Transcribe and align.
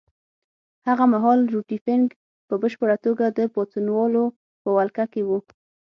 هغه 0.87 1.05
مهال 1.13 1.39
روټي 1.53 1.77
فنک 1.85 2.09
په 2.47 2.55
بشپړه 2.61 2.95
توګه 3.05 3.25
د 3.29 3.39
پاڅونوالو 3.53 4.23
په 4.61 4.69
ولکه 4.77 5.05
کې 5.13 5.21
وو. 5.27 5.39